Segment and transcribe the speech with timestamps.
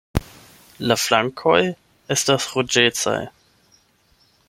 [0.91, 1.59] La flankoj
[2.17, 3.19] estas ruĝecaj.